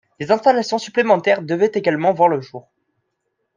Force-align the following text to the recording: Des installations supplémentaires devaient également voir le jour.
Des 0.19 0.31
installations 0.31 0.79
supplémentaires 0.79 1.43
devaient 1.43 1.69
également 1.75 2.11
voir 2.11 2.27
le 2.27 2.41
jour. 2.41 2.71